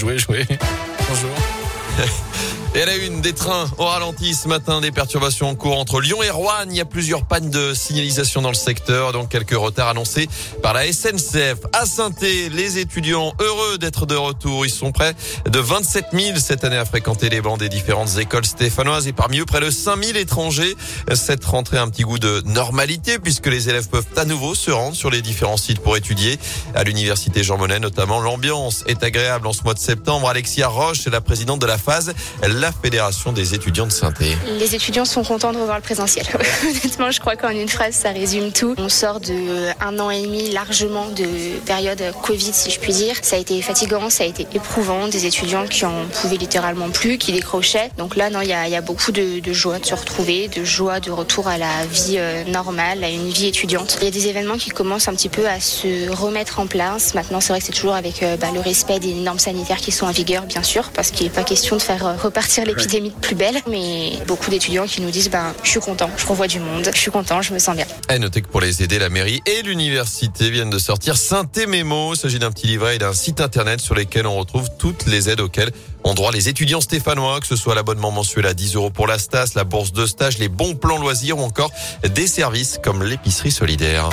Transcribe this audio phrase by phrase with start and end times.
[0.00, 0.46] joué, joué.
[1.08, 1.30] Bonjour.
[2.80, 6.00] Et à la une des trains au ralenti ce matin, des perturbations en cours entre
[6.00, 6.64] Lyon et Rouen.
[6.70, 10.30] Il y a plusieurs pannes de signalisation dans le secteur, donc quelques retards annoncés
[10.62, 11.58] par la SNCF.
[11.74, 14.64] À saint les étudiants heureux d'être de retour.
[14.64, 15.14] Ils sont près
[15.44, 19.40] de 27 000 cette année à fréquenter les bancs des différentes écoles stéphanoises et parmi
[19.40, 20.74] eux près de 5 000 étrangers.
[21.12, 24.70] Cette rentrée a un petit goût de normalité puisque les élèves peuvent à nouveau se
[24.70, 26.38] rendre sur les différents sites pour étudier.
[26.74, 30.30] À l'université Jean Monnet notamment, l'ambiance est agréable en ce mois de septembre.
[30.30, 32.14] Alexia Roche est la présidente de la phase
[32.82, 34.12] Fédération des étudiants de saint
[34.58, 36.26] Les étudiants sont contents de revoir le présentiel.
[36.62, 38.74] Honnêtement, je crois qu'en une phrase, ça résume tout.
[38.78, 43.16] On sort de un an et demi largement de période Covid, si je puis dire.
[43.22, 45.08] Ça a été fatigant, ça a été éprouvant.
[45.08, 47.90] Des étudiants qui en pouvaient littéralement plus, qui décrochaient.
[47.98, 51.10] Donc là, non, il y a, beaucoup de, joie de se retrouver, de joie de
[51.10, 53.98] retour à la vie euh, normale, à une vie étudiante.
[54.00, 57.14] Il y a des événements qui commencent un petit peu à se remettre en place.
[57.14, 59.92] Maintenant, c'est vrai que c'est toujours avec euh, bah, le respect des normes sanitaires qui
[59.92, 62.14] sont en vigueur, bien sûr, parce qu'il n'est pas question de faire euh,
[62.64, 63.60] l'épidémie de plus belle.
[63.68, 66.98] Mais beaucoup d'étudiants qui nous disent, ben, je suis content, je revois du monde, je
[66.98, 67.86] suis content, je me sens bien.
[68.08, 72.14] Et notez que pour les aider, la mairie et l'université viennent de sortir Synthé Mémo.
[72.14, 75.28] Il s'agit d'un petit livret et d'un site internet sur lesquels on retrouve toutes les
[75.28, 75.70] aides auxquelles
[76.04, 79.18] ont droit les étudiants stéphanois, que ce soit l'abonnement mensuel à 10 euros pour la
[79.18, 81.72] STAS, la bourse de stage, les bons plans loisirs ou encore
[82.14, 84.10] des services comme l'épicerie solidaire.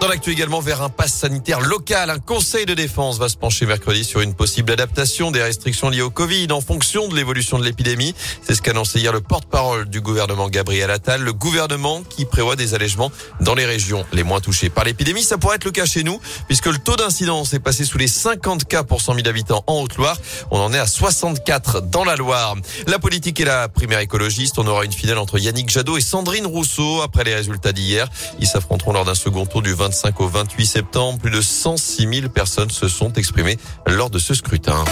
[0.00, 3.66] Dans l'actu également vers un pass sanitaire local, un conseil de défense va se pencher
[3.66, 7.64] mercredi sur une possible adaptation des restrictions liées au Covid en fonction de l'évolution de
[7.64, 8.14] l'épidémie.
[8.40, 12.54] C'est ce qu'a annoncé hier le porte-parole du gouvernement Gabriel Attal, le gouvernement qui prévoit
[12.54, 13.10] des allègements
[13.40, 15.24] dans les régions les moins touchées par l'épidémie.
[15.24, 18.06] Ça pourrait être le cas chez nous puisque le taux d'incidence est passé sous les
[18.06, 20.16] 50 cas pour 100 000 habitants en Haute-Loire.
[20.52, 22.54] On en est à 64 dans la Loire.
[22.86, 24.60] La politique est la primaire écologiste.
[24.60, 28.08] On aura une finale entre Yannick Jadot et Sandrine Rousseau après les résultats d'hier.
[28.38, 31.18] Ils s'affronteront lors d'un second tour du 20 25 au 28 septembre.
[31.18, 34.84] Plus de 106 000 personnes se sont exprimées lors de ce scrutin.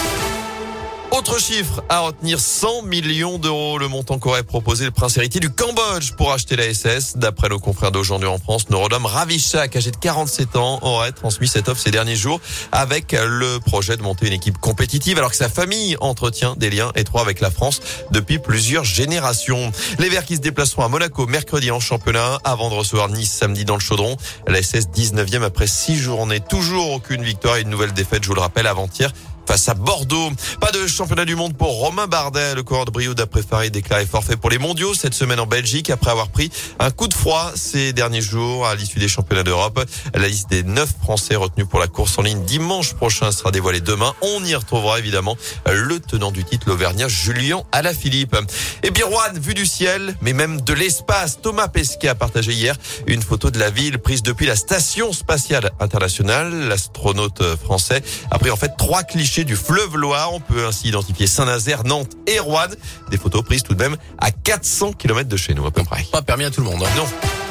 [1.11, 3.77] Autre chiffre à retenir, 100 millions d'euros.
[3.77, 7.15] Le montant qu'aurait proposé le prince héritier du Cambodge pour acheter la SS.
[7.15, 11.69] D'après nos confrères d'aujourd'hui en France, Norodom Ravishak, âgé de 47 ans, aurait transmis cette
[11.69, 12.41] offre ces derniers jours
[12.73, 16.91] avec le projet de monter une équipe compétitive alors que sa famille entretient des liens
[16.95, 17.81] étroits avec la France
[18.11, 19.71] depuis plusieurs générations.
[19.99, 23.63] Les Verts qui se déplaceront à Monaco mercredi en championnat avant de recevoir Nice samedi
[23.63, 24.17] dans le chaudron.
[24.45, 26.41] La SS 19e après six journées.
[26.41, 29.13] Toujours aucune victoire et une nouvelle défaite, je vous le rappelle, avant-hier
[29.47, 30.29] face à Bordeaux.
[30.59, 32.53] Pas de championnat du monde pour Romain Bardet.
[32.53, 35.89] Le coureur de Brioude a préféré déclarer forfait pour les mondiaux cette semaine en Belgique
[35.89, 39.83] après avoir pris un coup de froid ces derniers jours à l'issue des championnats d'Europe.
[40.13, 43.79] La liste des neuf Français retenus pour la course en ligne dimanche prochain sera dévoilée
[43.79, 44.13] demain.
[44.21, 48.35] On y retrouvera évidemment le tenant du titre, l'Auvergnat Julien Alaphilippe.
[48.83, 52.75] Et puis Rouen, vu du ciel, mais même de l'espace, Thomas Pesquet a partagé hier
[53.07, 56.67] une photo de la ville prise depuis la station spatiale internationale.
[56.67, 60.33] L'astronaute français a pris en fait trois clichés du fleuve Loire.
[60.33, 62.67] On peut ainsi identifier Saint-Nazaire, Nantes et Rouen.
[63.09, 66.03] Des photos prises tout de même à 400 km de chez nous à peu près.
[66.11, 66.83] Pas permis à tout le monde.
[66.83, 66.89] Hein.
[66.95, 67.46] Non.